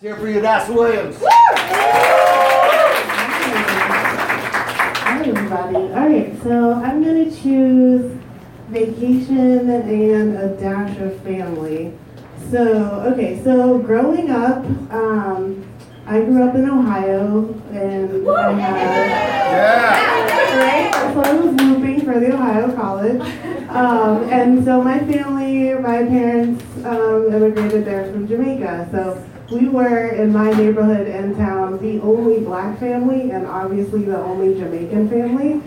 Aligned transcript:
Here 0.00 0.16
for 0.16 0.28
you, 0.28 0.40
Yodassa 0.40 0.74
Williams. 0.74 1.16
Hi, 4.96 5.28
everybody. 5.28 5.76
All 5.76 6.08
right, 6.08 6.42
so 6.42 6.72
I'm 6.72 7.04
going 7.04 7.30
to 7.30 7.36
choose 7.42 8.10
vacation 8.70 9.68
and 9.68 10.38
a 10.38 10.56
dash 10.56 10.96
of 11.00 11.20
family. 11.20 11.92
So, 12.50 13.12
okay, 13.12 13.44
so 13.44 13.78
growing 13.80 14.30
up, 14.30 14.64
um, 14.90 15.70
I 16.06 16.22
grew 16.22 16.48
up 16.48 16.54
in 16.54 16.70
Ohio, 16.70 17.52
and 17.70 18.26
I 18.26 18.52
had. 18.52 19.10
Yeah. 19.50 20.56
Right? 20.56 20.94
So 21.12 21.20
I 21.20 21.34
was 21.34 21.54
looping 21.60 22.06
for 22.06 22.18
the 22.18 22.32
Ohio 22.32 22.74
College. 22.74 23.20
Um, 23.68 24.24
and 24.30 24.64
so 24.64 24.80
my 24.80 24.98
family, 25.00 25.74
my 25.74 26.04
parents 26.04 26.64
um, 26.86 27.34
immigrated 27.34 27.84
there 27.84 28.10
from 28.10 28.26
Jamaica. 28.26 28.88
So 28.92 29.22
we 29.50 29.68
were 29.68 30.08
in 30.08 30.32
my 30.32 30.50
neighborhood 30.52 31.06
and 31.08 31.36
town 31.36 31.78
the 31.82 32.00
only 32.00 32.40
black 32.40 32.78
family 32.78 33.32
and 33.32 33.46
obviously 33.46 34.04
the 34.04 34.16
only 34.16 34.54
Jamaican 34.54 35.08
family. 35.08 35.60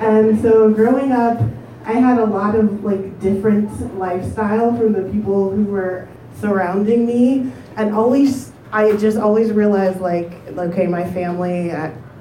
And 0.00 0.40
so 0.40 0.70
growing 0.70 1.12
up, 1.12 1.40
I 1.84 1.92
had 1.92 2.18
a 2.18 2.24
lot 2.24 2.54
of 2.54 2.84
like 2.84 3.20
different 3.20 3.96
lifestyle 3.96 4.76
from 4.76 4.92
the 4.92 5.04
people 5.10 5.50
who 5.50 5.64
were 5.64 6.08
surrounding 6.34 7.06
me, 7.06 7.50
and 7.76 7.94
always 7.94 8.52
I 8.72 8.96
just 8.96 9.16
always 9.16 9.52
realized 9.52 10.00
like 10.00 10.32
okay, 10.48 10.86
my 10.86 11.08
family. 11.10 11.72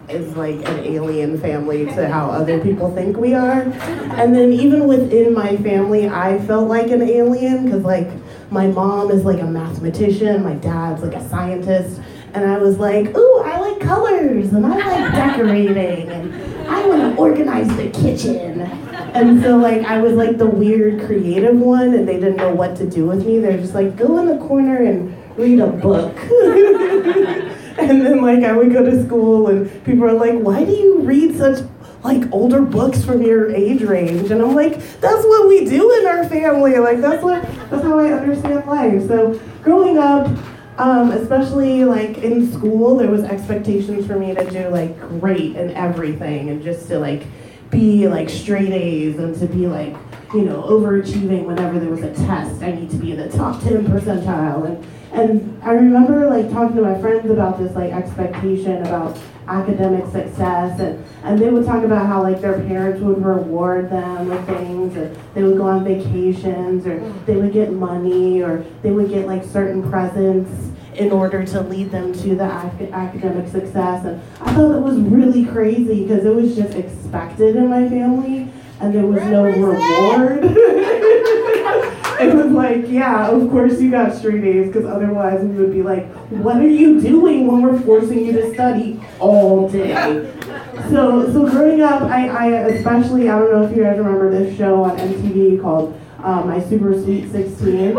Is 0.10 0.36
like 0.38 0.56
an 0.56 0.80
alien 0.80 1.40
family 1.40 1.86
to 1.86 2.08
how 2.08 2.28
other 2.28 2.60
people 2.60 2.94
think 2.96 3.18
we 3.18 3.34
are. 3.34 3.62
And 3.62 4.34
then 4.34 4.54
even 4.54 4.88
within 4.88 5.34
my 5.34 5.58
family, 5.58 6.08
I 6.08 6.40
felt 6.40 6.70
like 6.70 6.92
an 6.92 7.02
alien 7.02 7.66
because 7.66 7.84
like 7.84 8.08
my 8.50 8.68
mom 8.68 9.12
is 9.12 9.26
like 9.26 9.42
a 9.42 9.46
mathematician, 9.46 10.44
my 10.44 10.54
dad's 10.54 11.04
like 11.04 11.14
a 11.14 11.30
scientist, 11.30 12.00
and 12.34 12.46
I 12.46 12.58
was 12.58 12.78
like, 12.78 13.16
ooh, 13.18 13.42
I 13.44 13.60
like 13.60 13.82
colors 13.82 14.54
and 14.54 14.66
I 14.66 14.78
like 14.78 15.12
decorating 15.14 16.10
and 16.10 16.70
I 16.70 16.86
want 16.88 17.02
to 17.02 17.20
organize 17.20 17.68
the 17.76 17.90
kitchen. 17.90 18.62
And 18.62 19.42
so 19.42 19.58
like 19.58 19.84
I 19.84 20.00
was 20.00 20.14
like 20.14 20.38
the 20.38 20.46
weird 20.46 21.06
creative 21.06 21.58
one 21.58 21.94
and 21.94 22.08
they 22.08 22.20
didn't 22.20 22.38
know 22.38 22.54
what 22.54 22.78
to 22.78 22.90
do 22.90 23.06
with 23.06 23.26
me. 23.26 23.40
They're 23.40 23.58
just 23.58 23.74
like, 23.74 23.98
go 23.98 24.20
in 24.20 24.28
the 24.28 24.38
corner 24.46 24.84
and 24.84 25.18
read 25.38 25.60
a 25.60 25.68
book. 25.68 26.16
and 27.80 28.04
then 28.04 28.22
like 28.22 28.44
I 28.44 28.54
would 28.54 28.72
go 28.72 28.84
to 28.84 29.06
school 29.06 29.50
and 29.50 29.86
people 29.86 30.06
are 30.06 30.14
like, 30.14 30.40
why 30.40 30.66
do 30.66 30.72
you 30.72 31.02
read 31.02 31.38
such 31.38 31.64
like 32.04 32.24
older 32.32 32.62
books 32.62 33.06
from 33.06 33.22
your 33.22 33.52
age 33.52 33.84
range? 33.84 34.32
And 34.32 34.42
I'm 34.42 34.56
like, 34.56 34.80
that's 35.00 35.24
what 35.24 35.48
we 35.48 35.66
do 35.66 35.92
in 36.00 36.08
our 36.08 36.28
family. 36.28 36.78
Like 36.78 37.02
that's 37.02 37.24
what 37.24 37.44
that's 37.70 37.84
how 37.84 38.00
I 38.00 38.14
understand 38.14 38.66
life. 38.66 39.08
So 39.08 39.40
growing 39.62 40.00
up, 40.00 40.28
um, 40.80 41.12
especially 41.12 41.86
like 41.86 42.18
in 42.18 42.52
school, 42.52 42.98
there 42.98 43.12
was 43.12 43.24
expectations 43.24 44.08
for 44.08 44.18
me 44.18 44.34
to 44.34 44.50
do 44.50 44.70
like 44.70 45.00
great 45.00 45.56
in 45.56 45.70
everything 45.72 46.50
and 46.50 46.64
just 46.64 46.88
to 46.88 46.98
like 46.98 47.24
be 47.70 48.08
like 48.08 48.30
straight 48.30 48.72
A's 48.72 49.20
and 49.20 49.38
to 49.40 49.46
be 49.46 49.68
like, 49.68 49.96
you 50.34 50.42
know, 50.42 50.64
overachieving 50.64 51.46
whenever 51.46 51.80
there 51.80 51.90
was 51.90 52.02
a 52.02 52.14
test. 52.26 52.64
I 52.64 52.72
need 52.72 52.90
to 52.90 52.98
be 52.98 53.12
in 53.12 53.18
the 53.20 53.30
top 53.30 53.62
10 53.62 53.86
percentile. 53.86 54.66
And 54.66 54.88
and 55.12 55.62
I 55.64 55.72
remember 55.72 56.30
like 56.30 56.52
talking 56.52 56.76
to 56.76 56.82
my 56.82 57.00
friends 57.00 57.30
about 57.30 57.58
this 57.60 57.76
like 57.76 57.92
expectation 57.92 58.82
about 58.86 59.18
academic 59.48 60.06
success 60.12 60.80
and, 60.80 61.04
and 61.24 61.40
they 61.40 61.50
would 61.50 61.66
talk 61.66 61.84
about 61.84 62.06
how 62.06 62.22
like 62.22 62.42
their 62.42 62.60
parents 62.64 63.02
would 63.02 63.24
reward 63.24 63.90
them 63.90 64.28
with 64.28 64.46
things 64.46 64.96
and 64.98 65.18
they 65.34 65.44
would 65.44 65.58
go 65.58 65.68
on 65.68 65.84
vacations 65.86 66.86
or 66.86 67.00
they 67.26 67.38
would 67.38 67.54
get 67.54 67.72
money 67.72 68.42
or 68.44 68.66
they 68.82 68.92
would 68.92 69.10
get 69.10 69.26
like 69.26 69.44
certain 69.44 69.90
presents 69.90 70.72
in 70.96 71.12
order 71.12 71.46
to 71.46 71.62
lead 71.62 71.92
them 71.92 72.12
to 72.12 72.36
the 72.36 72.44
ac- 72.44 72.92
academic 72.92 73.48
success 73.50 74.04
and 74.06 74.22
I 74.42 74.54
thought 74.54 74.76
it 74.76 74.82
was 74.82 75.00
really 75.00 75.46
crazy 75.46 76.04
because 76.04 76.26
it 76.26 76.36
was 76.36 76.56
just 76.56 76.76
expected 76.76 77.56
in 77.56 77.70
my 77.70 77.88
family 77.88 78.52
and 78.82 78.94
there 78.94 79.06
was 79.06 79.24
no 79.24 79.44
reward. 79.46 80.44
it 82.22 82.34
was 82.34 82.52
like, 82.52 82.88
yeah, 82.88 83.30
of 83.30 83.50
course 83.50 83.80
you 83.80 83.92
got 83.92 84.16
straight 84.16 84.44
A's 84.44 84.68
because 84.68 84.86
otherwise 84.86 85.42
we 85.44 85.56
would 85.56 85.72
be 85.72 85.84
like, 85.84 86.08
what 86.30 86.58
are 86.58 86.68
you 86.68 87.00
doing 87.00 87.48
when 87.48 87.62
we're 87.62 87.80
forcing 87.82 88.26
you 88.26 88.32
to 88.34 88.54
study 88.54 89.00
all 89.20 89.70
day? 89.70 90.34
So, 90.92 91.30
so 91.34 91.50
growing 91.50 91.82
up, 91.82 92.04
I, 92.04 92.30
I 92.30 92.46
especially, 92.68 93.28
I 93.30 93.38
don't 93.40 93.52
know 93.52 93.64
if 93.64 93.76
you 93.76 93.84
guys 93.84 93.98
remember 93.98 94.30
this 94.30 94.56
show 94.58 94.84
on 94.84 94.96
MTV 94.96 95.60
called 95.62 96.00
uh, 96.20 96.44
My 96.44 96.62
Super 96.62 96.94
Sweet 96.94 97.30
16. 97.32 97.98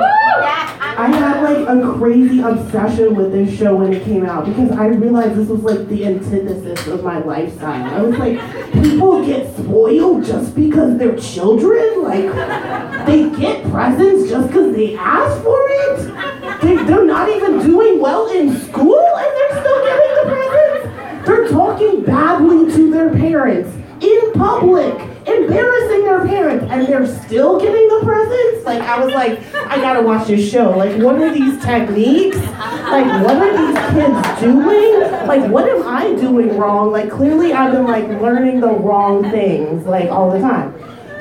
I 0.99 1.15
had 1.15 1.45
like 1.45 1.59
a 1.59 1.93
crazy 1.97 2.41
obsession 2.41 3.15
with 3.15 3.31
this 3.31 3.57
show 3.57 3.77
when 3.77 3.93
it 3.93 4.03
came 4.03 4.27
out 4.27 4.47
because 4.47 4.73
I 4.73 4.87
realized 4.87 5.37
this 5.37 5.47
was 5.47 5.63
like 5.63 5.87
the 5.87 6.07
antithesis 6.07 6.89
of 6.89 7.05
my 7.05 7.21
lifestyle. 7.21 7.95
I 7.95 8.03
was 8.03 8.19
like, 8.19 8.73
people 8.73 9.25
get 9.25 9.57
spoiled 9.57 10.25
just 10.25 10.57
because 10.57 10.99
they're 10.99 11.15
children? 11.15 12.03
Like, 12.03 13.07
they 13.07 13.31
get 13.31 13.63
presents 13.71 14.29
just 14.29 14.49
because 14.49 14.75
they 14.75 14.97
ask 14.97 15.41
for 15.45 15.57
it? 15.69 16.63
They, 16.63 16.75
they're 16.83 17.05
not 17.05 17.29
even 17.29 17.61
doing 17.61 18.01
well 18.01 18.29
in 18.33 18.59
school 18.59 18.99
and 18.99 19.37
they're 19.37 19.61
still 19.61 19.85
getting 19.85 20.15
the 20.17 20.25
presents? 20.35 21.27
They're 21.29 21.49
talking 21.49 22.03
badly 22.03 22.73
to 22.75 22.91
their 22.91 23.11
parents 23.11 23.73
in 24.03 24.33
public, 24.33 24.97
embarrassing 25.29 26.05
their 26.05 26.27
parents, 26.27 26.67
and 26.71 26.87
they're 26.87 27.07
still 27.07 27.61
getting 27.61 27.89
the 27.89 28.01
presents? 28.05 28.65
Like, 28.65 28.83
I 28.83 29.05
was 29.05 29.15
like, 29.15 29.39
I 29.55 29.77
gotta 29.77 30.03
watch 30.03 30.29
this 30.29 30.51
show. 30.51 30.71
Like, 30.77 31.01
what 31.01 31.21
are 31.21 31.33
these 31.33 31.63
techniques? 31.63 32.37
Like, 32.37 33.25
what 33.25 33.37
are 33.37 33.57
these 33.57 33.79
kids 33.93 34.41
doing? 34.41 35.01
Like, 35.27 35.51
what 35.51 35.69
am 35.69 35.87
I 35.87 36.15
doing 36.15 36.57
wrong? 36.57 36.91
Like, 36.91 37.11
clearly 37.11 37.53
I've 37.53 37.73
been 37.73 37.87
like 37.87 38.09
learning 38.21 38.61
the 38.61 38.73
wrong 38.73 39.31
things, 39.31 39.87
like, 39.87 40.11
all 40.11 40.31
the 40.31 40.41
time. 40.41 40.75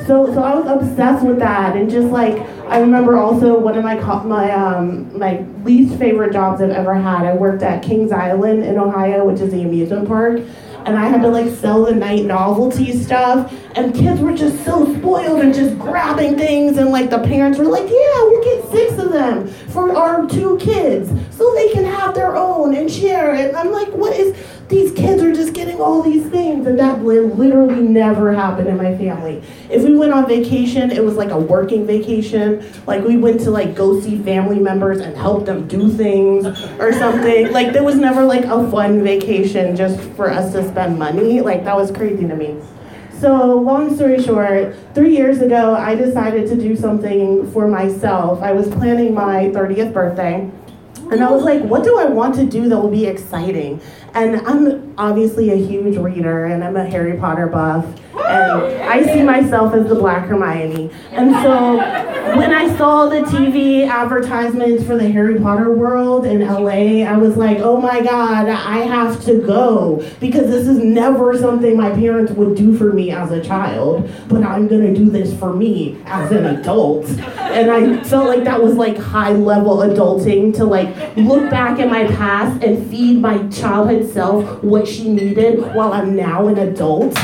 So, 0.07 0.33
so 0.33 0.41
I 0.41 0.55
was 0.55 0.65
obsessed 0.67 1.25
with 1.25 1.39
that, 1.39 1.75
and 1.75 1.89
just 1.89 2.07
like 2.07 2.37
I 2.69 2.79
remember 2.79 3.17
also 3.17 3.59
one 3.59 3.77
of 3.77 3.83
my 3.83 3.95
my 4.23 4.51
um 4.51 5.17
my 5.17 5.43
least 5.63 5.99
favorite 5.99 6.31
jobs 6.31 6.61
I've 6.61 6.69
ever 6.69 6.93
had. 6.93 7.25
I 7.25 7.33
worked 7.33 7.61
at 7.61 7.83
Kings 7.83 8.13
Island 8.13 8.63
in 8.63 8.77
Ohio, 8.77 9.25
which 9.25 9.41
is 9.41 9.51
the 9.51 9.63
amusement 9.63 10.07
park, 10.07 10.39
and 10.87 10.97
I 10.97 11.09
had 11.09 11.21
to 11.21 11.27
like 11.27 11.53
sell 11.57 11.85
the 11.85 11.93
night 11.93 12.23
novelty 12.23 12.97
stuff, 12.97 13.53
and 13.75 13.93
kids 13.93 14.21
were 14.21 14.33
just 14.33 14.63
so 14.63 14.91
spoiled 14.97 15.41
and 15.41 15.53
just 15.53 15.77
grabbing 15.77 16.37
things, 16.37 16.77
and 16.77 16.91
like 16.91 17.09
the 17.09 17.19
parents 17.19 17.59
were 17.59 17.65
like, 17.65 17.83
yeah, 17.83 18.23
we'll 18.23 18.43
get 18.43 18.71
six 18.71 18.93
of 18.93 19.11
them 19.11 19.47
for 19.47 19.95
our 19.95 20.27
two 20.27 20.57
kids, 20.57 21.09
so 21.35 21.53
they 21.55 21.69
can 21.73 21.83
have 21.83 22.15
their 22.15 22.35
own 22.35 22.73
and 22.73 22.89
share 22.89 23.35
it. 23.35 23.49
And 23.49 23.57
I'm 23.57 23.71
like, 23.71 23.89
what 23.89 24.15
is? 24.15 24.35
These 24.69 24.91
kids 24.91 25.21
getting 25.57 25.81
all 25.81 26.03
these 26.03 26.27
things, 26.29 26.67
and 26.67 26.77
that 26.77 27.03
literally 27.03 27.81
never 27.81 28.31
happened 28.31 28.67
in 28.67 28.77
my 28.77 28.95
family. 28.95 29.41
If 29.71 29.83
we 29.83 29.95
went 29.95 30.13
on 30.13 30.27
vacation, 30.27 30.91
it 30.91 31.03
was 31.03 31.15
like 31.15 31.31
a 31.31 31.37
working 31.37 31.87
vacation. 31.87 32.63
Like 32.85 33.03
we 33.03 33.17
went 33.17 33.41
to 33.41 33.49
like 33.49 33.73
go 33.73 33.99
see 33.99 34.21
family 34.21 34.59
members 34.59 34.99
and 34.99 35.17
help 35.17 35.45
them 35.47 35.67
do 35.67 35.89
things 35.89 36.45
or 36.79 36.93
something. 36.93 37.51
Like 37.51 37.73
there 37.73 37.83
was 37.83 37.95
never 37.95 38.23
like 38.23 38.45
a 38.45 38.69
fun 38.69 39.03
vacation 39.03 39.75
just 39.75 39.99
for 40.11 40.29
us 40.29 40.53
to 40.53 40.67
spend 40.69 40.99
money. 40.99 41.41
Like 41.41 41.63
that 41.63 41.75
was 41.75 41.89
crazy 41.89 42.27
to 42.27 42.35
me. 42.35 42.61
So, 43.19 43.55
long 43.55 43.95
story 43.95 44.21
short, 44.21 44.75
three 44.93 45.17
years 45.17 45.41
ago, 45.41 45.73
I 45.73 45.95
decided 45.95 46.47
to 46.49 46.55
do 46.55 46.75
something 46.75 47.51
for 47.51 47.67
myself. 47.67 48.43
I 48.43 48.51
was 48.51 48.67
planning 48.67 49.15
my 49.15 49.45
30th 49.45 49.91
birthday. 49.91 50.51
And 51.09 51.23
I 51.23 51.31
was 51.31 51.43
like, 51.43 51.61
what 51.63 51.83
do 51.83 51.97
I 51.97 52.05
want 52.05 52.35
to 52.35 52.45
do 52.45 52.67
that 52.67 52.77
will 52.77 52.91
be 52.91 53.05
exciting? 53.05 53.79
And 54.13 54.45
I'm 54.45 54.93
obviously 54.97 55.51
a 55.51 55.55
huge 55.55 55.95
reader 55.97 56.45
and 56.45 56.63
I'm 56.63 56.75
a 56.75 56.85
Harry 56.85 57.17
Potter 57.17 57.47
buff. 57.47 57.85
And 58.27 58.81
I 58.83 59.03
see 59.13 59.23
myself 59.23 59.73
as 59.73 59.87
the 59.87 59.95
Black 59.95 60.27
Hermione. 60.27 60.91
And 61.11 61.31
so 61.43 61.77
when 62.37 62.53
I 62.53 62.75
saw 62.77 63.07
the 63.07 63.21
TV 63.21 63.87
advertisements 63.87 64.83
for 64.83 64.97
the 64.97 65.09
Harry 65.09 65.39
Potter 65.39 65.73
world 65.73 66.25
in 66.25 66.41
LA, 66.41 67.03
I 67.03 67.17
was 67.17 67.37
like, 67.37 67.59
oh 67.59 67.79
my 67.79 68.01
God, 68.01 68.49
I 68.49 68.79
have 68.79 69.23
to 69.25 69.41
go. 69.41 70.03
Because 70.19 70.47
this 70.47 70.67
is 70.67 70.77
never 70.77 71.37
something 71.37 71.77
my 71.77 71.91
parents 71.91 72.31
would 72.33 72.55
do 72.55 72.77
for 72.77 72.91
me 72.91 73.11
as 73.11 73.31
a 73.31 73.43
child. 73.43 74.09
But 74.27 74.43
I'm 74.43 74.67
to 74.67 74.93
do 74.93 75.09
this 75.09 75.37
for 75.39 75.53
me 75.53 76.01
as 76.05 76.31
an 76.31 76.45
adult. 76.45 77.07
And 77.09 77.71
I 77.71 78.03
felt 78.03 78.27
like 78.27 78.43
that 78.43 78.61
was 78.61 78.75
like 78.75 78.97
high 78.97 79.31
level 79.31 79.77
adulting 79.77 80.53
to 80.55 80.65
like 80.65 81.15
look 81.15 81.49
back 81.49 81.79
at 81.79 81.89
my 81.89 82.07
past 82.07 82.63
and 82.63 82.89
feed 82.89 83.21
my 83.21 83.47
childhood 83.49 84.11
self 84.11 84.63
what 84.63 84.87
she 84.87 85.09
needed 85.09 85.59
while 85.73 85.93
I'm 85.93 86.15
now 86.15 86.47
an 86.47 86.57
adult. 86.57 87.15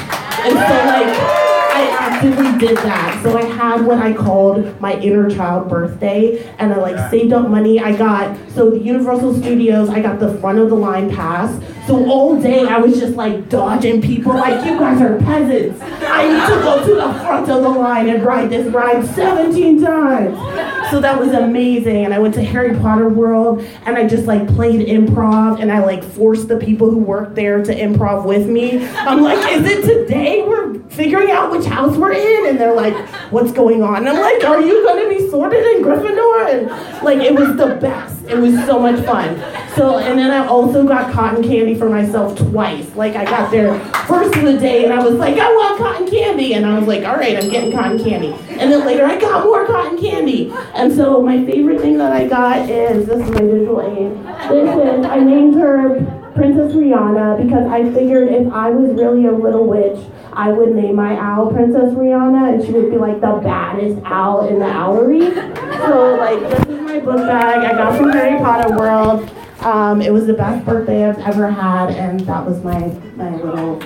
And 0.46 0.54
so 0.54 0.60
like 0.60 1.44
I 1.74 1.88
actively 1.90 2.58
did 2.60 2.78
that. 2.78 3.24
So 3.24 3.38
I 3.38 3.46
had 3.46 3.86
what 3.86 3.98
I 3.98 4.14
called 4.14 4.80
my 4.80 4.94
inner 5.00 5.30
child 5.30 5.70
birthday 5.70 6.44
and 6.60 6.72
I 6.72 6.78
like 6.78 7.10
saved 7.10 7.34
up 7.34 7.50
money. 7.50 7.80
I 7.80 7.96
got 7.96 8.38
so 8.52 8.70
the 8.70 8.80
Universal 8.80 9.36
Studios, 9.42 9.90
I 9.90 10.02
got 10.02 10.20
the 10.20 10.38
front 10.40 10.60
of 10.60 10.70
the 10.70 10.76
line 10.76 11.10
pass. 11.10 11.60
So 11.88 12.06
all 12.10 12.40
day 12.40 12.68
I 12.68 12.78
was 12.78 13.00
just 13.00 13.16
like 13.16 13.50
dodging 13.50 14.02
people 14.02 14.34
like 14.34 14.66
you 14.66 14.78
guys 14.78 15.02
are 15.02 15.18
peasants. 15.20 15.82
I 15.82 16.28
need 16.28 16.56
to 16.56 16.62
go 16.62 16.86
to 16.86 16.96
the 16.96 17.20
front 17.26 17.50
of 17.50 17.64
the 17.64 17.70
line 17.70 18.10
and 18.10 18.24
ride 18.24 18.50
this 18.50 18.68
ride 18.72 19.06
17 19.06 19.82
times. 19.82 20.83
So 20.94 21.02
that 21.02 21.20
was 21.20 21.32
amazing. 21.32 22.06
And 22.06 22.14
I 22.14 22.20
went 22.20 22.36
to 22.36 22.44
Harry 22.44 22.78
Potter 22.78 23.10
World 23.10 23.62
and 23.88 23.98
I 23.98 24.08
just 24.08 24.28
like 24.28 24.48
played 24.50 24.88
improv 24.88 25.60
and 25.60 25.72
I 25.72 25.84
like 25.84 26.04
forced 26.04 26.50
the 26.50 26.58
people 26.58 26.92
who 26.92 27.00
worked 27.00 27.34
there 27.34 27.64
to 27.64 27.74
improv 27.74 28.26
with 28.26 28.48
me. 28.48 28.86
I'm 28.98 29.24
like, 29.24 29.40
is 29.54 29.66
it 29.66 29.82
today 29.88 30.44
we're 30.44 30.78
figuring 30.90 31.32
out 31.32 31.50
which 31.50 31.66
house 31.66 31.98
we're 31.98 32.12
in? 32.12 32.48
And 32.48 32.60
they're 32.60 32.76
like, 32.76 32.94
what's 33.32 33.52
going 33.52 33.82
on? 33.82 34.06
And 34.06 34.10
I'm 34.10 34.20
like, 34.20 34.44
are 34.44 34.62
you 34.62 34.84
going 34.84 35.04
to 35.04 35.10
be 35.10 35.32
sorted 35.32 35.66
in 35.66 35.82
Gryffindor? 35.82 36.54
And 36.54 37.04
like, 37.04 37.18
it 37.18 37.34
was 37.34 37.58
the 37.58 37.76
best. 37.82 38.23
It 38.28 38.38
was 38.38 38.54
so 38.66 38.80
much 38.80 39.04
fun. 39.06 39.38
So, 39.76 39.98
and 39.98 40.18
then 40.18 40.32
I 40.32 40.46
also 40.48 40.88
got 40.88 41.12
cotton 41.12 41.44
candy 41.44 41.76
for 41.76 41.90
myself 41.90 42.38
twice. 42.38 42.96
Like, 42.96 43.16
I 43.16 43.26
got 43.26 43.52
there 43.52 43.80
first 44.08 44.36
of 44.36 44.44
the 44.44 44.58
day 44.58 44.86
and 44.86 44.94
I 44.94 45.04
was 45.04 45.16
like, 45.16 45.38
I 45.38 45.50
want 45.50 45.78
cotton 45.80 46.10
candy. 46.10 46.54
And 46.54 46.66
I 46.66 46.78
was 46.78 46.88
like, 46.88 47.04
all 47.06 47.16
right, 47.16 47.36
I'm 47.36 47.50
getting 47.50 47.72
cotton 47.72 48.04
candy. 48.04 48.34
And 48.50 48.72
then 48.72 48.86
later 48.86 49.06
I 49.06 49.20
got 49.20 49.46
more 49.46 49.66
cotton 49.66 50.00
candy. 50.00 50.52
And 50.76 50.94
so 50.94 51.22
my 51.22 51.44
favorite 51.46 51.82
thing 51.82 51.98
that 51.98 52.12
I 52.12 52.28
got 52.28 52.70
is 52.70 53.08
this 53.08 53.28
is 53.28 53.30
my 53.32 53.42
visual 53.42 53.82
aid. 53.82 54.18
This 54.50 54.70
is, 54.70 55.06
I 55.06 55.20
named 55.20 55.56
her 55.56 56.32
Princess 56.36 56.74
Rihanna 56.74 57.44
because 57.44 57.68
I 57.68 57.84
figured 57.94 58.30
if 58.30 58.52
I 58.52 58.70
was 58.70 58.90
really 59.00 59.26
a 59.28 59.32
little 59.32 59.66
witch, 59.66 60.00
I 60.36 60.52
would 60.52 60.74
name 60.74 60.96
my 60.96 61.16
owl 61.18 61.52
Princess 61.52 61.94
Rihanna 61.94 62.54
and 62.54 62.66
she 62.66 62.72
would 62.72 62.90
be 62.90 62.98
like 62.98 63.22
the 63.22 63.40
baddest 63.44 64.02
owl 64.04 64.48
in 64.48 64.58
the 64.58 64.66
owlery. 64.66 65.32
So 65.78 66.16
like 66.16 66.40
this 66.40 66.60
is 66.76 66.82
my 66.82 67.00
book 67.00 67.18
bag 67.18 67.60
I 67.60 67.72
got 67.74 67.98
from 67.98 68.10
Harry 68.12 68.40
Potter 68.40 68.76
World. 68.76 69.30
Um, 69.60 70.02
it 70.02 70.12
was 70.12 70.26
the 70.26 70.34
best 70.34 70.66
birthday 70.66 71.08
I've 71.08 71.20
ever 71.20 71.52
had 71.52 71.92
and 71.92 72.20
that 72.22 72.46
was 72.46 72.64
my, 72.64 72.80
my 73.16 73.36
little 73.36 73.80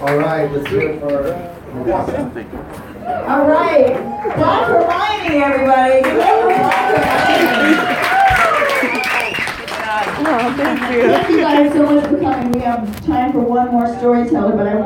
All 0.00 0.16
right, 0.16 0.50
let's 0.52 0.70
do 0.70 0.80
it 0.80 1.00
for. 1.00 2.87
All 3.08 3.46
right, 3.48 3.94
Don 4.36 4.64
Hermione, 4.68 5.42
everybody. 5.42 6.02
Give 6.02 6.16
it 6.16 6.20
up 6.20 6.28
for 6.42 7.00
Hermione. 7.00 7.98
Oh, 10.30 10.54
thank 10.58 10.92
you. 10.92 11.02
Thank 11.08 11.28
you 11.30 11.40
guys 11.40 11.72
so 11.72 11.86
much 11.86 12.04
for 12.06 12.18
coming. 12.18 12.52
We 12.52 12.60
have 12.60 13.06
time 13.06 13.32
for 13.32 13.40
one 13.40 13.72
more 13.72 13.88
storyteller, 13.96 14.54
but 14.54 14.66
I 14.66 14.68
want 14.68 14.76